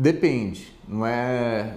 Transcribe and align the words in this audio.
Depende, 0.00 0.74
não 0.88 1.04
é 1.04 1.74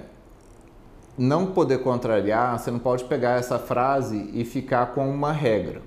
não 1.18 1.48
poder 1.48 1.80
contrariar, 1.80 2.58
você 2.58 2.72
não 2.72 2.80
pode 2.80 3.04
pegar 3.04 3.32
essa 3.32 3.60
frase 3.60 4.30
e 4.34 4.46
ficar 4.46 4.94
com 4.94 5.10
uma 5.10 5.34
regra. 5.34 5.82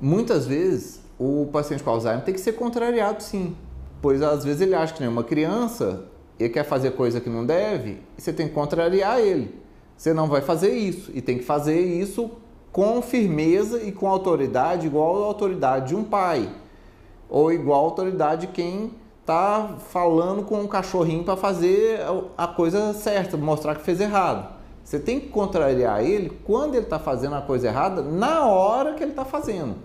Muitas 0.00 0.46
vezes 0.46 1.02
o 1.18 1.46
paciente 1.52 1.82
com 1.82 1.90
Alzheimer 1.90 2.24
tem 2.24 2.32
que 2.32 2.40
ser 2.40 2.52
contrariado 2.52 3.22
sim, 3.22 3.54
pois 4.00 4.22
às 4.22 4.42
vezes 4.42 4.62
ele 4.62 4.74
acha 4.74 4.94
que 4.94 5.00
nem 5.00 5.10
uma 5.10 5.22
criança, 5.22 6.06
ele 6.38 6.48
quer 6.48 6.64
fazer 6.64 6.92
coisa 6.92 7.20
que 7.20 7.28
não 7.28 7.44
deve, 7.44 7.98
e 8.16 8.22
você 8.22 8.32
tem 8.32 8.48
que 8.48 8.54
contrariar 8.54 9.20
ele. 9.20 9.54
Você 9.98 10.14
não 10.14 10.28
vai 10.28 10.40
fazer 10.40 10.72
isso 10.72 11.10
e 11.12 11.20
tem 11.20 11.36
que 11.36 11.44
fazer 11.44 11.78
isso 11.78 12.30
com 12.72 13.02
firmeza 13.02 13.82
e 13.82 13.92
com 13.92 14.08
autoridade 14.08 14.86
igual 14.86 15.24
a 15.24 15.26
autoridade 15.26 15.88
de 15.88 15.94
um 15.94 16.04
pai 16.04 16.50
ou 17.28 17.52
igual 17.52 17.82
a 17.82 17.84
autoridade 17.84 18.46
de 18.46 18.52
quem 18.54 18.94
está 19.20 19.76
falando 19.90 20.42
com 20.42 20.60
um 20.60 20.66
cachorrinho 20.66 21.24
para 21.24 21.36
fazer 21.36 22.00
a 22.36 22.46
coisa 22.46 22.92
certa, 22.92 23.36
mostrar 23.36 23.74
que 23.74 23.82
fez 23.82 24.00
errado. 24.00 24.48
Você 24.82 24.98
tem 24.98 25.20
que 25.20 25.28
contrariar 25.28 26.04
ele 26.04 26.30
quando 26.44 26.74
ele 26.74 26.84
está 26.84 26.98
fazendo 26.98 27.36
a 27.36 27.40
coisa 27.40 27.68
errada, 27.68 28.02
na 28.02 28.46
hora 28.46 28.94
que 28.94 29.04
ele 29.04 29.12
está 29.12 29.24
fazendo. 29.24 29.76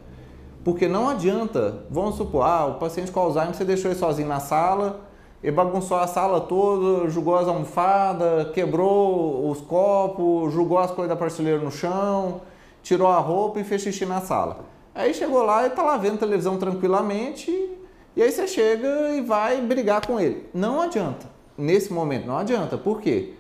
Porque 0.64 0.88
não 0.88 1.08
adianta, 1.08 1.84
vamos 1.92 2.16
supor, 2.16 2.44
ah, 2.44 2.66
o 2.66 2.74
paciente 2.80 3.12
com 3.12 3.20
Alzheimer, 3.20 3.54
você 3.54 3.64
deixou 3.64 3.92
ele 3.92 4.00
sozinho 4.00 4.28
na 4.28 4.40
sala, 4.40 5.02
ele 5.44 5.52
bagunçou 5.52 5.98
a 5.98 6.08
sala 6.08 6.42
toda, 6.42 7.08
jogou 7.08 7.36
as 7.36 7.48
almofadas, 7.48 8.52
quebrou 8.52 9.48
os 9.52 9.62
copos, 9.62 10.52
jogou 10.52 10.80
as 10.80 10.90
coisas 10.90 11.10
da 11.10 11.16
prateleira 11.16 11.60
no 11.60 11.70
chão, 11.70 12.42
tirou 12.82 13.08
a 13.08 13.20
roupa 13.20 13.60
e 13.60 13.64
fez 13.64 13.84
xixi 13.84 14.08
na 14.08 14.22
sala. 14.22 14.62
Aí 14.96 15.14
chegou 15.14 15.44
lá 15.44 15.66
e 15.66 15.68
está 15.68 15.84
lá 15.84 15.98
vendo 15.98 16.18
televisão 16.18 16.58
tranquilamente 16.58 17.75
e 18.16 18.24
aí 18.24 18.32
você 18.32 18.48
chega 18.48 19.10
e 19.16 19.22
vai 19.22 19.62
brigar 19.62 20.06
com 20.06 20.20
ele. 20.20 20.50
Não 20.54 20.82
adianta. 20.82 21.28
Nesse 21.58 21.92
momento 21.92 22.26
não 22.26 22.38
adianta. 22.38 22.78
Por 22.78 23.02
quê? 23.02 23.34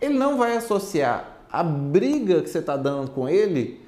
Ele 0.00 0.18
não 0.18 0.36
vai 0.36 0.56
associar 0.56 1.38
a 1.50 1.62
briga 1.62 2.42
que 2.42 2.48
você 2.48 2.58
está 2.58 2.76
dando 2.76 3.10
com 3.10 3.28
ele 3.28 3.80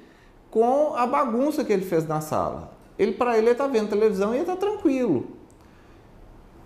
com 0.49 0.93
a 0.95 1.07
bagunça 1.07 1.63
que 1.63 1.73
ele 1.73 1.85
fez 1.85 2.07
na 2.07 2.21
sala. 2.21 2.71
Ele 2.97 3.13
para 3.13 3.37
ele 3.37 3.49
está 3.49 3.67
vendo 3.67 3.89
televisão 3.89 4.35
e 4.35 4.39
está 4.39 4.55
tranquilo. 4.55 5.27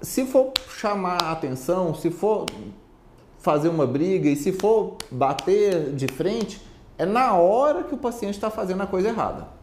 Se 0.02 0.26
for 0.26 0.52
chamar 0.70 1.22
a 1.24 1.32
atenção, 1.32 1.94
se 1.94 2.12
for 2.12 2.46
fazer 3.40 3.70
uma 3.70 3.88
briga 3.88 4.30
e 4.30 4.36
se 4.36 4.52
for 4.52 4.98
bater 5.10 5.94
de 5.94 6.08
frente, 6.08 6.62
é 6.98 7.06
na 7.06 7.34
hora 7.34 7.84
que 7.84 7.94
o 7.94 7.98
paciente 7.98 8.36
está 8.36 8.50
fazendo 8.50 8.84
a 8.84 8.88
coisa 8.88 9.08
errada. 9.08 9.57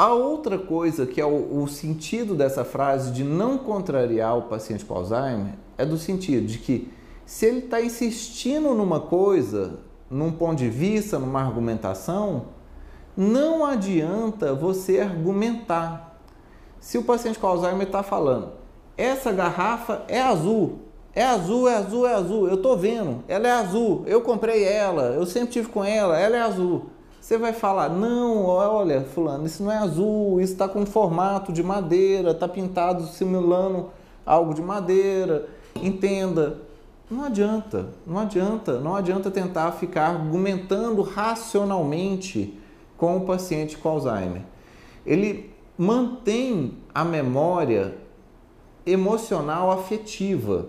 A 0.00 0.14
outra 0.14 0.56
coisa 0.56 1.04
que 1.04 1.20
é 1.20 1.26
o, 1.26 1.62
o, 1.62 1.68
sentido 1.68 2.34
dessa 2.34 2.64
frase 2.64 3.10
de 3.10 3.22
não 3.22 3.58
contrariar 3.58 4.34
o 4.34 4.44
paciente 4.44 4.82
com 4.82 4.94
Alzheimer 4.94 5.52
é 5.76 5.84
do 5.84 5.98
sentido 5.98 6.46
de 6.46 6.56
que 6.56 6.90
se 7.26 7.44
ele 7.44 7.58
está 7.58 7.82
insistindo 7.82 8.72
numa 8.72 8.98
coisa, 8.98 9.80
num 10.08 10.32
ponto 10.32 10.56
de 10.56 10.70
vista, 10.70 11.18
numa 11.18 11.42
argumentação, 11.42 12.46
não 13.14 13.62
adianta 13.62 14.54
você 14.54 15.00
argumentar. 15.00 16.18
Se 16.80 16.96
o 16.96 17.04
paciente 17.04 17.38
com 17.38 17.48
Alzheimer 17.48 17.86
está 17.86 18.02
falando, 18.02 18.52
essa 18.96 19.30
garrafa 19.30 20.02
é 20.08 20.22
azul, 20.22 20.78
é 21.14 21.26
azul, 21.26 21.68
é 21.68 21.74
azul, 21.74 22.06
é 22.06 22.14
azul, 22.14 22.48
eu 22.48 22.54
estou 22.54 22.74
vendo, 22.74 23.22
ela 23.28 23.46
é 23.46 23.52
azul, 23.52 24.02
eu 24.06 24.22
comprei 24.22 24.64
ela, 24.64 25.12
eu 25.12 25.26
sempre 25.26 25.50
tive 25.50 25.68
com 25.68 25.84
ela, 25.84 26.18
ela 26.18 26.38
é 26.38 26.40
azul. 26.40 26.86
Você 27.30 27.38
vai 27.38 27.52
falar, 27.52 27.88
não, 27.88 28.44
olha, 28.44 29.02
fulano, 29.02 29.46
isso 29.46 29.62
não 29.62 29.70
é 29.70 29.76
azul, 29.76 30.40
isso 30.40 30.52
está 30.52 30.68
com 30.68 30.84
formato 30.84 31.52
de 31.52 31.62
madeira, 31.62 32.32
está 32.32 32.48
pintado 32.48 33.06
simulando 33.06 33.88
algo 34.26 34.52
de 34.52 34.60
madeira. 34.60 35.48
Entenda, 35.76 36.58
não 37.08 37.22
adianta, 37.22 37.90
não 38.04 38.18
adianta, 38.18 38.80
não 38.80 38.96
adianta 38.96 39.30
tentar 39.30 39.70
ficar 39.70 40.08
argumentando 40.08 41.02
racionalmente 41.02 42.58
com 42.96 43.18
o 43.18 43.20
paciente 43.20 43.78
com 43.78 43.90
Alzheimer. 43.90 44.42
Ele 45.06 45.54
mantém 45.78 46.78
a 46.92 47.04
memória 47.04 47.96
emocional 48.84 49.70
afetiva, 49.70 50.66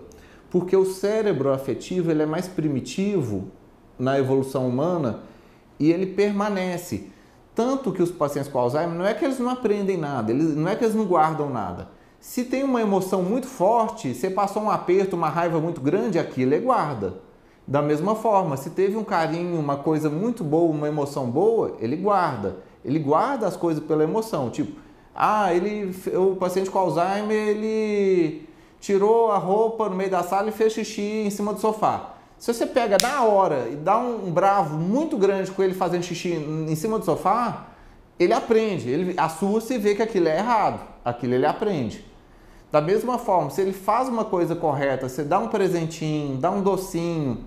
porque 0.48 0.76
o 0.76 0.84
cérebro 0.84 1.52
afetivo 1.52 2.12
ele 2.12 2.22
é 2.22 2.26
mais 2.26 2.46
primitivo 2.46 3.48
na 3.98 4.16
evolução 4.16 4.68
humana 4.68 5.31
e 5.82 5.90
ele 5.90 6.06
permanece. 6.06 7.08
Tanto 7.56 7.90
que 7.90 8.00
os 8.00 8.12
pacientes 8.12 8.48
com 8.48 8.56
Alzheimer 8.56 8.96
não 8.96 9.04
é 9.04 9.12
que 9.14 9.24
eles 9.24 9.40
não 9.40 9.50
aprendem 9.50 9.96
nada, 9.96 10.30
eles, 10.30 10.54
não 10.54 10.68
é 10.68 10.76
que 10.76 10.84
eles 10.84 10.94
não 10.94 11.04
guardam 11.04 11.50
nada. 11.50 11.88
Se 12.20 12.44
tem 12.44 12.62
uma 12.62 12.80
emoção 12.80 13.20
muito 13.20 13.48
forte, 13.48 14.14
você 14.14 14.30
passou 14.30 14.62
um 14.62 14.70
aperto, 14.70 15.16
uma 15.16 15.28
raiva 15.28 15.60
muito 15.60 15.80
grande, 15.80 16.20
aquilo 16.20 16.54
ele 16.54 16.64
guarda. 16.64 17.14
Da 17.66 17.82
mesma 17.82 18.14
forma, 18.14 18.56
se 18.56 18.70
teve 18.70 18.96
um 18.96 19.02
carinho, 19.02 19.58
uma 19.58 19.76
coisa 19.76 20.08
muito 20.08 20.44
boa, 20.44 20.72
uma 20.72 20.86
emoção 20.86 21.28
boa, 21.28 21.76
ele 21.80 21.96
guarda. 21.96 22.58
Ele 22.84 23.00
guarda 23.00 23.48
as 23.48 23.56
coisas 23.56 23.82
pela 23.82 24.04
emoção. 24.04 24.50
Tipo, 24.50 24.80
ah, 25.12 25.52
ele, 25.52 25.92
o 26.16 26.36
paciente 26.36 26.70
com 26.70 26.78
Alzheimer, 26.78 27.48
ele 27.48 28.48
tirou 28.78 29.32
a 29.32 29.38
roupa 29.38 29.88
no 29.88 29.96
meio 29.96 30.10
da 30.10 30.22
sala 30.22 30.48
e 30.48 30.52
fez 30.52 30.74
xixi 30.74 31.24
em 31.26 31.30
cima 31.30 31.52
do 31.52 31.58
sofá. 31.58 32.14
Se 32.42 32.52
você 32.52 32.66
pega 32.66 32.98
na 32.98 33.22
hora 33.22 33.68
e 33.70 33.76
dá 33.76 33.96
um 33.96 34.28
bravo 34.28 34.76
muito 34.76 35.16
grande 35.16 35.48
com 35.52 35.62
ele 35.62 35.74
fazendo 35.74 36.02
xixi 36.02 36.30
em 36.30 36.74
cima 36.74 36.98
do 36.98 37.04
sofá, 37.04 37.68
ele 38.18 38.32
aprende, 38.32 38.90
ele 38.90 39.14
assusta 39.16 39.74
e 39.74 39.78
vê 39.78 39.94
que 39.94 40.02
aquilo 40.02 40.26
é 40.26 40.38
errado. 40.38 40.80
Aquilo 41.04 41.34
ele 41.34 41.46
aprende. 41.46 42.04
Da 42.72 42.80
mesma 42.80 43.16
forma, 43.16 43.48
se 43.48 43.60
ele 43.60 43.72
faz 43.72 44.08
uma 44.08 44.24
coisa 44.24 44.56
correta, 44.56 45.08
você 45.08 45.22
dá 45.22 45.38
um 45.38 45.46
presentinho, 45.46 46.36
dá 46.36 46.50
um 46.50 46.64
docinho, 46.64 47.44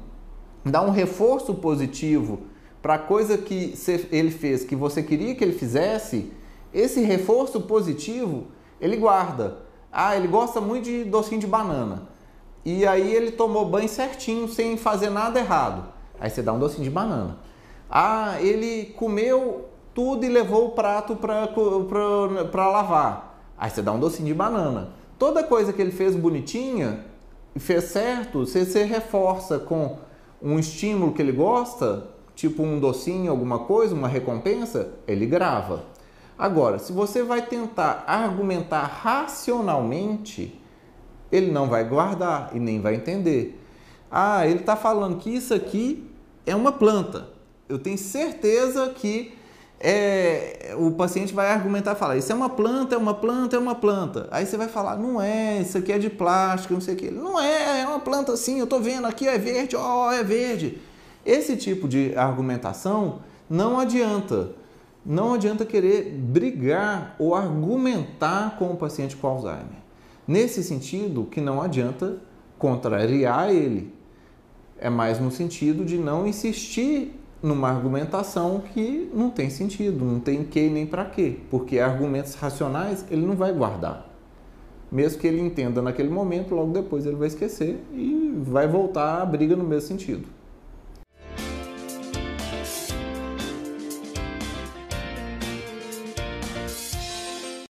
dá 0.63 0.81
um 0.81 0.91
reforço 0.91 1.53
positivo 1.55 2.43
para 2.81 2.93
a 2.93 2.99
coisa 2.99 3.37
que 3.37 3.73
ele 4.13 4.31
fez, 4.31 4.63
que 4.63 4.77
você 4.77 5.03
queria 5.03 5.35
que 5.35 5.43
ele 5.43 5.59
fizesse, 5.59 6.31
esse 6.73 7.01
reforço 7.01 7.59
positivo 7.59 8.45
ele 8.79 8.95
guarda. 8.95 9.57
Ah, 9.91 10.15
ele 10.15 10.29
gosta 10.29 10.61
muito 10.61 10.85
de 10.85 11.03
docinho 11.03 11.41
de 11.41 11.47
banana 11.47 12.14
e 12.65 12.85
aí 12.85 13.13
ele 13.13 13.31
tomou 13.31 13.69
banho 13.69 13.87
certinho, 13.87 14.47
sem 14.47 14.75
fazer 14.75 15.11
nada 15.11 15.39
errado. 15.39 15.85
Aí 16.19 16.29
você 16.29 16.41
dá 16.41 16.51
um 16.51 16.59
docinho 16.59 16.83
de 16.83 16.89
banana. 16.89 17.37
Ah, 17.89 18.37
ele 18.41 18.93
comeu 18.97 19.69
tudo 19.93 20.25
e 20.25 20.29
levou 20.29 20.65
o 20.65 20.71
prato 20.71 21.15
para 21.15 22.67
lavar. 22.67 23.53
Aí 23.55 23.69
você 23.69 23.83
dá 23.83 23.91
um 23.91 23.99
docinho 23.99 24.27
de 24.27 24.33
banana. 24.33 24.89
Toda 25.19 25.43
coisa 25.43 25.71
que 25.71 25.81
ele 25.81 25.91
fez 25.91 26.15
bonitinha, 26.15 27.05
fez 27.55 27.85
certo, 27.85 28.45
você, 28.45 28.65
você 28.65 28.83
reforça 28.83 29.59
com 29.59 29.99
um 30.41 30.57
estímulo 30.57 31.13
que 31.13 31.21
ele 31.21 31.31
gosta, 31.31 32.07
tipo 32.35 32.63
um 32.63 32.79
docinho, 32.79 33.31
alguma 33.31 33.59
coisa, 33.59 33.93
uma 33.93 34.07
recompensa, 34.07 34.89
ele 35.07 35.25
grava. 35.25 35.83
Agora, 36.37 36.79
se 36.79 36.91
você 36.91 37.23
vai 37.23 37.43
tentar 37.43 38.03
argumentar 38.07 38.83
racionalmente, 38.83 40.59
ele 41.31 41.51
não 41.51 41.67
vai 41.67 41.83
guardar 41.83 42.51
e 42.53 42.59
nem 42.59 42.79
vai 42.79 42.95
entender. 42.95 43.59
Ah, 44.09 44.47
ele 44.47 44.59
está 44.59 44.75
falando 44.75 45.17
que 45.17 45.29
isso 45.29 45.53
aqui 45.53 46.09
é 46.45 46.55
uma 46.55 46.71
planta. 46.71 47.29
Eu 47.67 47.79
tenho 47.79 47.97
certeza 47.97 48.89
que 48.89 49.33
é, 49.79 50.73
o 50.77 50.91
paciente 50.91 51.33
vai 51.33 51.51
argumentar, 51.51 51.95
falar, 51.95 52.17
isso 52.17 52.31
é 52.31 52.35
uma 52.35 52.49
planta, 52.49 52.95
é 52.95 52.97
uma 52.97 53.13
planta, 53.13 53.55
é 53.55 53.59
uma 53.59 53.75
planta. 53.75 54.27
Aí 54.31 54.45
você 54.45 54.57
vai 54.57 54.67
falar, 54.67 54.97
não 54.97 55.21
é, 55.21 55.61
isso 55.61 55.77
aqui 55.77 55.91
é 55.91 55.97
de 55.97 56.09
plástico, 56.09 56.73
não 56.73 56.81
sei 56.81 56.93
o 56.93 56.97
que. 56.97 57.11
Não 57.11 57.39
é, 57.39 57.81
é 57.81 57.87
uma 57.87 57.99
planta 57.99 58.35
sim, 58.37 58.59
eu 58.59 58.63
estou 58.63 58.79
vendo 58.79 59.05
aqui, 59.05 59.27
é 59.27 59.37
verde, 59.37 59.75
ó, 59.75 60.07
oh, 60.07 60.11
é 60.11 60.23
verde. 60.23 60.79
Esse 61.25 61.57
tipo 61.57 61.87
de 61.87 62.15
argumentação 62.15 63.19
não 63.49 63.79
adianta. 63.79 64.51
Não 65.05 65.35
adianta 65.35 65.65
querer 65.65 66.11
brigar 66.11 67.15
ou 67.19 67.35
argumentar 67.35 68.57
com 68.57 68.71
o 68.71 68.75
paciente 68.75 69.15
com 69.15 69.27
Alzheimer. 69.27 69.84
Nesse 70.27 70.63
sentido, 70.63 71.25
que 71.25 71.39
não 71.39 71.61
adianta 71.61 72.17
contrariar 72.57 73.49
ele. 73.49 73.93
É 74.77 74.89
mais 74.89 75.19
no 75.19 75.31
sentido 75.31 75.85
de 75.85 75.97
não 75.97 76.27
insistir 76.27 77.19
numa 77.41 77.69
argumentação 77.69 78.61
que 78.73 79.09
não 79.13 79.29
tem 79.29 79.49
sentido, 79.49 80.03
não 80.03 80.19
tem 80.19 80.43
que 80.43 80.67
nem 80.69 80.85
para 80.85 81.05
quê, 81.05 81.37
porque 81.51 81.79
argumentos 81.79 82.33
racionais 82.33 83.05
ele 83.09 83.25
não 83.25 83.35
vai 83.35 83.53
guardar. 83.53 84.09
Mesmo 84.91 85.19
que 85.19 85.27
ele 85.27 85.39
entenda 85.39 85.81
naquele 85.81 86.09
momento, 86.09 86.55
logo 86.55 86.71
depois 86.71 87.05
ele 87.05 87.15
vai 87.15 87.27
esquecer 87.27 87.79
e 87.93 88.33
vai 88.43 88.67
voltar 88.67 89.21
a 89.21 89.25
briga 89.25 89.55
no 89.55 89.63
mesmo 89.63 89.87
sentido. 89.87 90.27